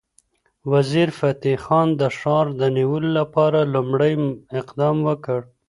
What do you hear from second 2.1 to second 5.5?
ښار د نیولو لپاره لومړی اقدام وکړ.